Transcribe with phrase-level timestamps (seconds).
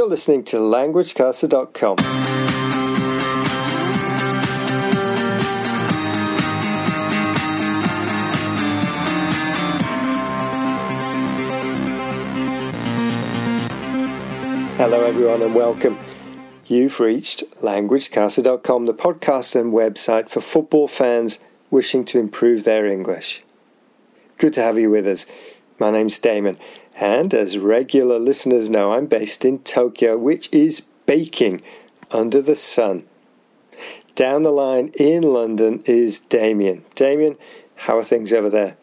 [0.00, 1.98] You're listening to LanguageCaster.com.
[14.78, 15.98] Hello, everyone, and welcome.
[16.64, 21.40] You've reached LanguageCaster.com, the podcast and website for football fans
[21.70, 23.42] wishing to improve their English.
[24.38, 25.26] Good to have you with us.
[25.78, 26.58] My name's Damon,
[27.00, 31.62] and as regular listeners know, I'm based in Tokyo, which is baking
[32.10, 33.04] under the sun.
[34.14, 36.84] Down the line in London is Damien.
[36.94, 37.38] Damien,
[37.74, 38.76] how are things over there?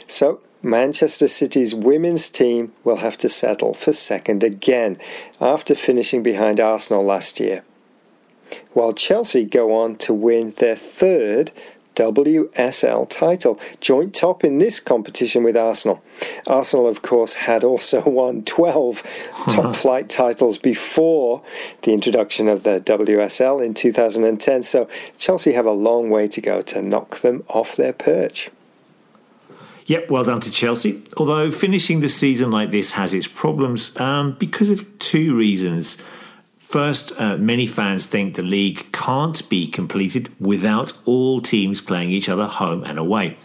[0.07, 4.97] So Manchester City's women's team will have to settle for second again
[5.39, 7.63] after finishing behind Arsenal last year.
[8.73, 11.51] While Chelsea go on to win their third
[11.97, 16.03] WSL title, joint top in this competition with Arsenal.
[16.45, 19.03] Arsenal, of course, had also won 12
[19.49, 21.41] top flight titles before
[21.81, 24.87] the introduction of the WSL in 2010, so
[25.17, 28.51] Chelsea have a long way to go to knock them off their perch.
[29.87, 31.01] Yep, well done to Chelsea.
[31.15, 35.97] Although finishing the season like this has its problems um, because of two reasons.
[36.67, 42.27] First, uh, many fans think the league can't be completed without all teams playing each
[42.27, 43.37] other home and away.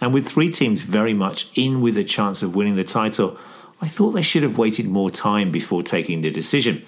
[0.00, 3.36] And with three teams very much in with a chance of winning the title,
[3.80, 6.84] I thought they should have waited more time before taking the decision.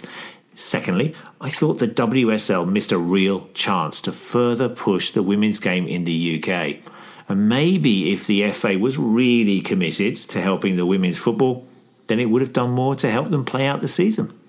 [0.55, 5.89] Secondly, I thought the WSL missed a real chance to further push the women's game
[5.89, 6.89] in the UK.
[7.29, 11.67] And maybe if the FA was really committed to helping the women's football,
[12.07, 14.40] then it would have done more to help them play out the season.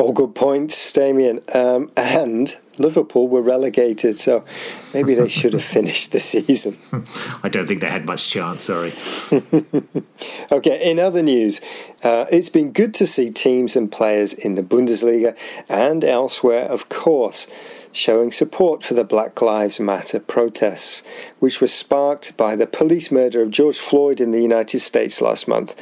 [0.00, 1.40] All good points, Damien.
[1.52, 4.44] Um, and Liverpool were relegated, so
[4.94, 6.78] maybe they should have finished the season.
[7.42, 8.94] I don't think they had much chance, sorry.
[10.52, 11.60] okay, in other news,
[12.02, 15.36] uh, it's been good to see teams and players in the Bundesliga
[15.68, 17.46] and elsewhere, of course
[17.92, 21.02] showing support for the Black Lives Matter protests,
[21.40, 25.48] which were sparked by the police murder of George Floyd in the United States last
[25.48, 25.74] month.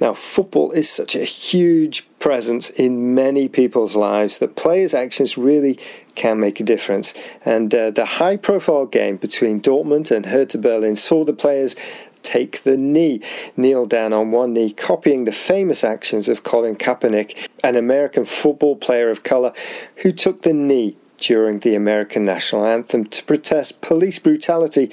[0.00, 5.78] Now, football is such a huge presence in many people's lives that players' actions really
[6.14, 7.14] can make a difference.
[7.44, 11.74] And uh, the high profile game between Dortmund and Hertha Berlin saw the players
[12.22, 13.20] take the knee,
[13.56, 18.76] kneel down on one knee, copying the famous actions of Colin Kaepernick, an American football
[18.76, 19.52] player of colour
[19.96, 24.90] who took the knee during the American national anthem to protest police brutality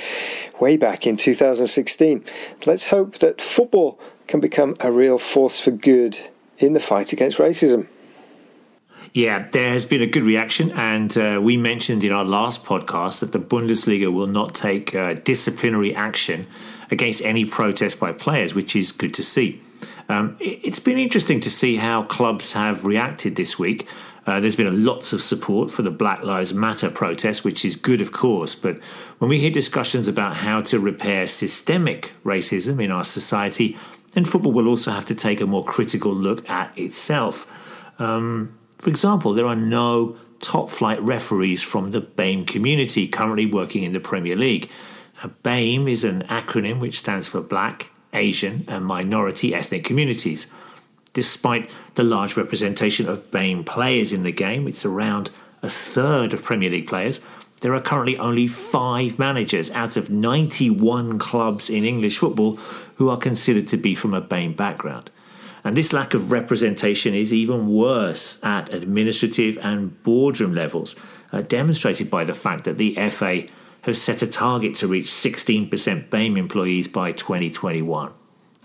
[0.59, 2.23] way back in 2016.
[2.65, 6.19] Let's hope that football can become a real force for good
[6.57, 7.87] in the fight against racism.
[9.13, 13.21] Yeah, there has been a good reaction, and uh, we mentioned in our last podcast
[13.21, 16.45] that the Bundesliga will not take uh, disciplinary action
[16.91, 19.61] against any protest by players, which is good to see.
[20.09, 23.87] Um, it's been interesting to see how clubs have reacted this week.
[24.27, 28.01] Uh, there's been lots of support for the Black Lives Matter protest, which is good,
[28.01, 28.55] of course.
[28.55, 28.83] But
[29.19, 33.77] when we hear discussions about how to repair systemic racism in our society,
[34.11, 37.47] then football will also have to take a more critical look at itself.
[37.99, 43.83] Um, for example, there are no top flight referees from the BAME community currently working
[43.83, 44.69] in the Premier League.
[45.23, 50.47] Now, BAME is an acronym which stands for Black, Asian, and Minority Ethnic Communities.
[51.17, 55.31] Despite the large representation of BAME players in the game, it's around
[55.63, 57.19] a third of Premier League players.
[57.61, 62.57] There are currently only five managers out of 91 clubs in English football
[62.97, 65.09] who are considered to be from a BAME background.
[65.63, 70.95] And this lack of representation is even worse at administrative and boardroom levels,
[71.31, 73.47] uh, demonstrated by the fact that the FA
[73.81, 78.13] has set a target to reach 16% BAME employees by 2021.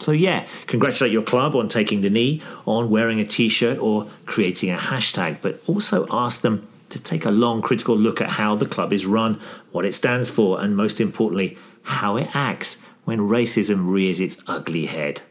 [0.02, 4.08] So, yeah, congratulate your club on taking the knee, on wearing a t shirt, or
[4.26, 8.56] creating a hashtag, but also ask them to take a long critical look at how
[8.56, 9.40] the club is run,
[9.70, 14.86] what it stands for, and most importantly, how it acts when racism rears its ugly
[14.86, 15.22] head.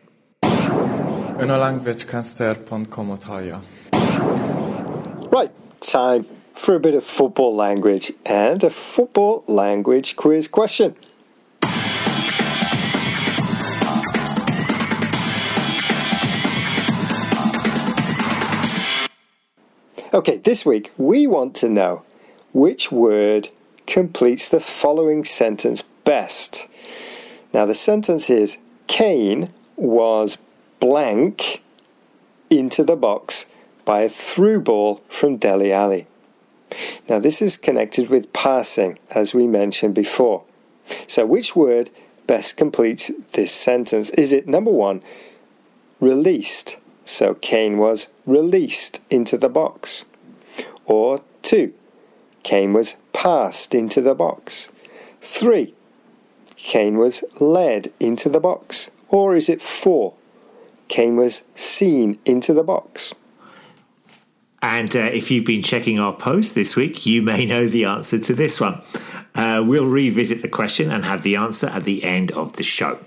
[5.31, 5.51] Right,
[5.81, 10.95] time for a bit of football language and a football language quiz question.
[20.13, 22.03] Okay, this week we want to know
[22.51, 23.47] which word
[23.87, 26.67] completes the following sentence best.
[27.53, 30.39] Now, the sentence is Kane was
[30.81, 31.63] blank
[32.49, 33.45] into the box
[33.85, 36.07] by a through ball from Dele Alli.
[37.07, 40.43] Now, this is connected with passing, as we mentioned before.
[41.07, 41.89] So, which word
[42.27, 44.09] best completes this sentence?
[44.09, 45.03] Is it number one,
[46.01, 46.75] released?
[47.11, 50.05] So, Kane was released into the box.
[50.85, 51.73] Or two,
[52.41, 54.69] Kane was passed into the box.
[55.21, 55.73] Three,
[56.55, 58.91] Kane was led into the box.
[59.09, 60.13] Or is it four,
[60.87, 63.13] Kane was seen into the box.
[64.61, 68.19] And uh, if you've been checking our post this week, you may know the answer
[68.19, 68.81] to this one.
[69.35, 72.99] Uh, we'll revisit the question and have the answer at the end of the show.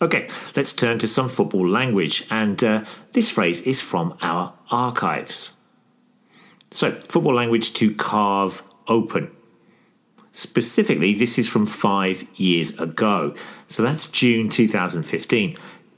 [0.00, 2.26] Okay, let's turn to some football language.
[2.30, 5.52] And uh, this phrase is from our archives.
[6.70, 9.30] So, football language to carve open.
[10.32, 13.34] Specifically, this is from five years ago.
[13.66, 15.56] So that's June 2015.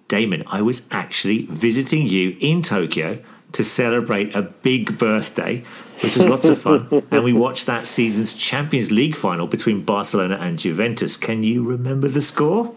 [0.09, 3.23] Damon, I was actually visiting you in Tokyo
[3.53, 5.63] to celebrate a big birthday,
[6.03, 6.89] which was lots of fun.
[7.11, 11.17] and we watched that season's Champions League final between Barcelona and Juventus.
[11.17, 12.75] Can you remember the score?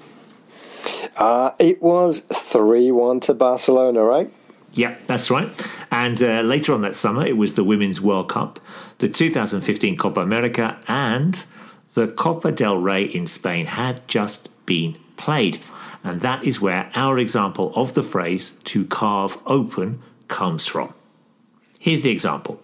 [1.15, 4.31] Uh, it was 3 1 to Barcelona, right?
[4.73, 5.49] Yeah, that's right.
[5.91, 8.59] And uh, later on that summer, it was the Women's World Cup,
[8.97, 11.43] the 2015 Copa America, and
[11.93, 15.59] the Copa del Rey in Spain had just been played.
[16.03, 20.93] And that is where our example of the phrase to carve open comes from.
[21.79, 22.59] Here's the example.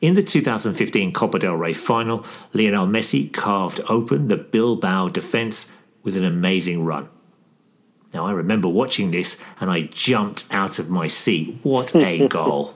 [0.00, 2.24] In the 2015 Copa del Rey final,
[2.54, 5.70] Lionel Messi carved open the Bilbao defence
[6.02, 7.08] with an amazing run.
[8.14, 11.58] Now, I remember watching this and I jumped out of my seat.
[11.62, 12.74] What a goal!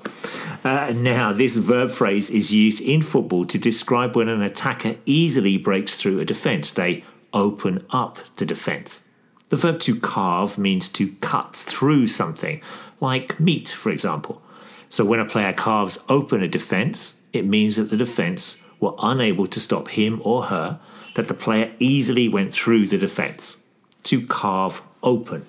[0.65, 5.57] Uh, now, this verb phrase is used in football to describe when an attacker easily
[5.57, 6.73] breaks through a defence.
[6.73, 9.01] They open up the defence.
[9.49, 12.61] The verb to carve means to cut through something,
[13.01, 14.43] like meat, for example.
[14.89, 19.47] So when a player carves open a defence, it means that the defence were unable
[19.47, 20.81] to stop him or her,
[21.15, 23.57] that the player easily went through the defence.
[24.05, 25.47] To carve open.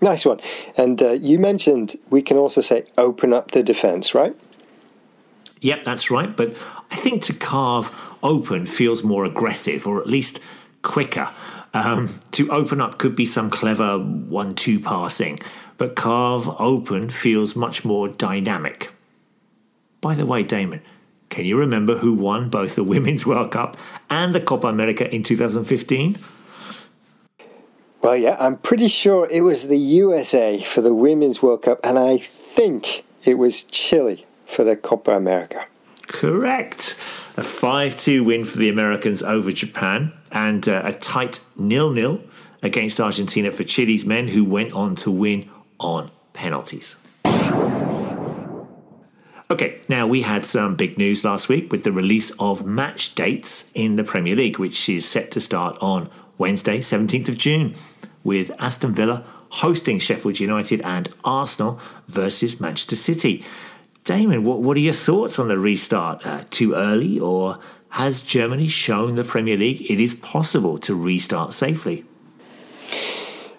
[0.00, 0.40] Nice one.
[0.76, 4.36] And uh, you mentioned we can also say open up the defence, right?
[5.60, 6.36] Yep, that's right.
[6.36, 6.56] But
[6.90, 7.90] I think to carve
[8.22, 10.40] open feels more aggressive or at least
[10.82, 11.28] quicker.
[11.74, 15.38] Um, to open up could be some clever one two passing,
[15.76, 18.92] but carve open feels much more dynamic.
[20.00, 20.80] By the way, Damon,
[21.28, 23.76] can you remember who won both the Women's World Cup
[24.08, 26.18] and the Copa America in 2015?
[28.00, 31.98] Well, yeah, I'm pretty sure it was the USA for the Women's World Cup, and
[31.98, 35.66] I think it was Chile for the Copa America.
[36.06, 36.96] Correct.
[37.36, 42.20] A 5 2 win for the Americans over Japan and uh, a tight nil nil
[42.62, 46.96] against Argentina for Chile's men, who went on to win on penalties.
[49.50, 53.70] Okay, now we had some big news last week with the release of match dates
[53.74, 57.74] in the Premier League, which is set to start on Wednesday, 17th of June,
[58.24, 63.44] with Aston Villa hosting Sheffield United and Arsenal versus Manchester City.
[64.04, 66.24] Damon, what, what are your thoughts on the restart?
[66.26, 67.56] Uh, too early, or
[67.90, 72.04] has Germany shown the Premier League it is possible to restart safely?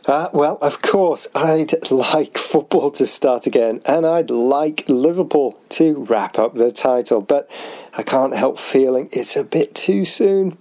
[0.05, 6.03] Uh, well, of course, I'd like football to start again, and I'd like Liverpool to
[6.03, 7.49] wrap up the title, but
[7.93, 10.57] I can't help feeling it's a bit too soon.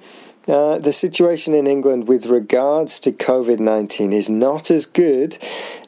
[0.49, 5.37] Uh, the situation in England with regards to COVID 19 is not as good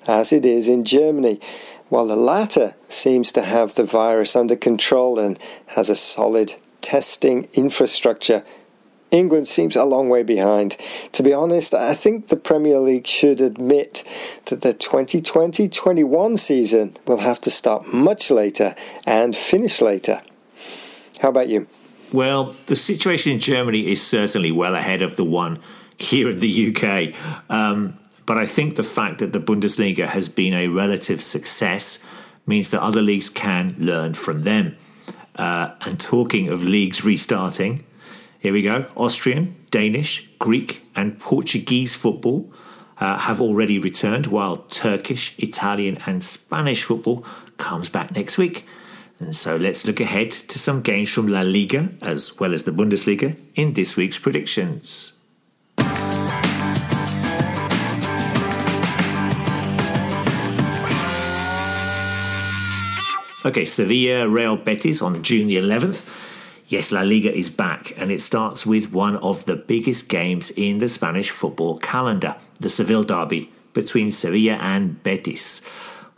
[0.07, 1.41] as it is in Germany,
[1.89, 5.39] while the latter seems to have the virus under control and
[5.69, 8.45] has a solid testing infrastructure.
[9.11, 10.77] England seems a long way behind.
[11.13, 14.05] To be honest, I think the Premier League should admit
[14.45, 18.75] that the 2020 21 season will have to start much later
[19.07, 20.21] and finish later.
[21.19, 21.67] How about you?
[22.13, 25.61] Well, the situation in Germany is certainly well ahead of the one
[25.97, 27.15] here in the UK.
[27.49, 31.99] Um, but I think the fact that the Bundesliga has been a relative success
[32.47, 34.77] means that other leagues can learn from them.
[35.37, 37.85] Uh, and talking of leagues restarting,
[38.41, 42.53] here we go Austrian, Danish, Greek, and Portuguese football
[42.99, 47.25] uh, have already returned, while Turkish, Italian, and Spanish football
[47.57, 48.67] comes back next week.
[49.21, 52.73] And so let's look ahead to some games from La Liga as well as the
[52.73, 55.13] Bundesliga in this week's predictions.
[63.43, 66.07] Okay, Sevilla Real Betis on June the 11th.
[66.69, 70.79] Yes, La Liga is back, and it starts with one of the biggest games in
[70.79, 75.63] the Spanish football calendar the Seville Derby between Sevilla and Betis.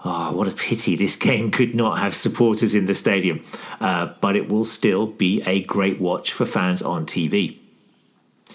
[0.04, 3.42] Oh, what a pity this game could not have supporters in the stadium,
[3.80, 7.58] uh, but it will still be a great watch for fans on TV.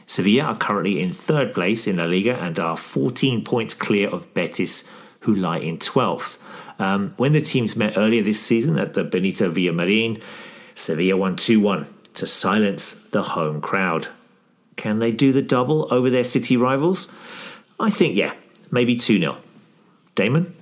[0.06, 4.34] Sevilla are currently in third place in La Liga and are 14 points clear of
[4.34, 4.84] Betis,
[5.22, 6.38] who lie in 12th.
[6.80, 10.22] Um, when the teams met earlier this season at the Benito Villamarin,
[10.76, 14.08] Sevilla won 2 1 to silence the home crowd.
[14.76, 17.12] Can they do the double over their city rivals?
[17.80, 18.34] I think, yeah,
[18.70, 19.38] maybe 2 0.
[20.16, 20.54] Damon?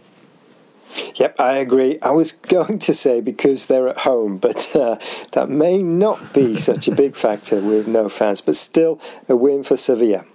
[1.16, 2.00] Yep, I agree.
[2.02, 4.98] I was going to say because they're at home, but uh,
[5.32, 9.64] that may not be such a big factor with no fans, but still a win
[9.64, 10.26] for Sevilla.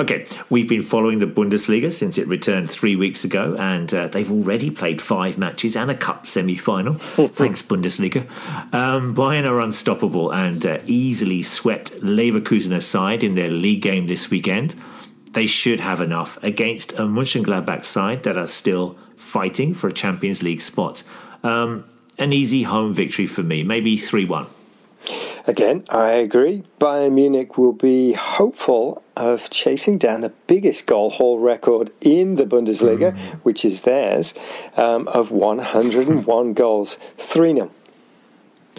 [0.00, 4.30] Okay, we've been following the Bundesliga since it returned three weeks ago, and uh, they've
[4.30, 6.94] already played five matches and a cup semi final.
[6.98, 8.22] Thanks, Bundesliga.
[8.74, 14.30] Um, Bayern are unstoppable and uh, easily swept Leverkusen aside in their league game this
[14.30, 14.74] weekend.
[15.34, 20.42] They should have enough against a Mönchengladbach side that are still fighting for a Champions
[20.42, 21.02] League spot.
[21.42, 21.84] Um,
[22.18, 24.46] an easy home victory for me, maybe 3 1.
[25.46, 26.64] Again, I agree.
[26.80, 32.46] Bayern Munich will be hopeful of chasing down the biggest goal haul record in the
[32.46, 33.34] Bundesliga, mm.
[33.42, 34.32] which is theirs,
[34.76, 36.94] um, of 101 goals.
[37.18, 37.70] 3 0.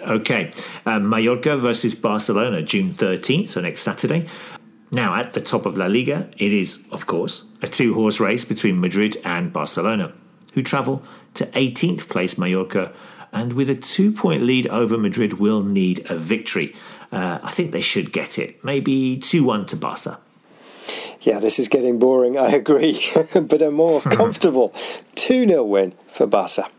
[0.02, 0.52] Okay.
[0.86, 4.28] Um, Mallorca versus Barcelona, June 13th, so next Saturday.
[4.96, 8.46] Now, at the top of La Liga, it is, of course, a two horse race
[8.46, 10.14] between Madrid and Barcelona
[10.54, 12.94] who travel to 18th place Mallorca
[13.34, 16.74] and with a two point lead over Madrid will need a victory.
[17.12, 18.64] Uh, I think they should get it.
[18.64, 20.18] Maybe 2 1 to Barca.
[21.20, 24.74] Yeah, this is getting boring, I agree, but a more comfortable
[25.16, 26.70] 2 0 win for Barca.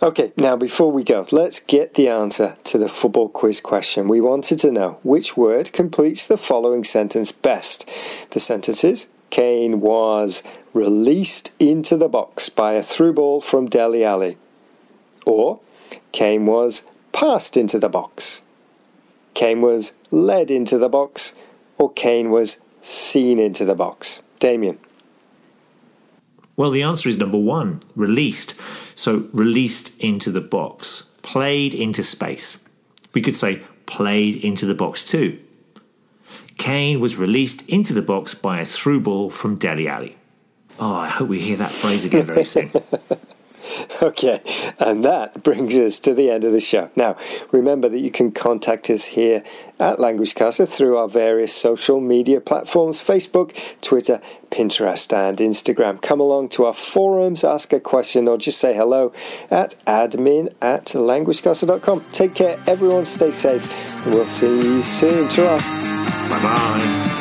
[0.00, 4.06] Okay, now before we go, let's get the answer to the football quiz question.
[4.06, 7.90] We wanted to know which word completes the following sentence best.
[8.30, 14.04] The sentence is Kane was released into the box by a through ball from Dele
[14.04, 14.38] Alli.
[15.26, 15.58] Or
[16.12, 18.42] Kane was passed into the box.
[19.34, 21.34] Kane was led into the box.
[21.76, 24.22] Or Kane was seen into the box.
[24.38, 24.78] Damien.
[26.58, 28.56] Well, the answer is number one released.
[28.96, 32.58] So, released into the box, played into space.
[33.14, 35.38] We could say played into the box too.
[36.58, 40.16] Kane was released into the box by a through ball from Dele Alli.
[40.80, 42.72] Oh, I hope we hear that phrase again very soon.
[44.02, 44.40] okay,
[44.78, 46.90] and that brings us to the end of the show.
[46.96, 47.16] Now,
[47.52, 49.42] remember that you can contact us here
[49.78, 54.20] at LanguageCaster through our various social media platforms Facebook, Twitter,
[54.50, 56.00] Pinterest, and Instagram.
[56.02, 59.12] Come along to our forums, ask a question, or just say hello
[59.50, 62.04] at admin at languagecaster.com.
[62.12, 65.28] Take care, everyone, stay safe, and we'll see you soon.
[65.28, 65.58] Ta
[66.28, 67.17] Bye bye.